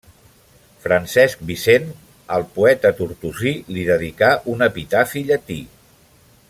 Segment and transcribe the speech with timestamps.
[0.85, 1.85] Francesc Vicent,
[2.39, 5.61] el poeta tortosí, li dedicà un epitafi llatí.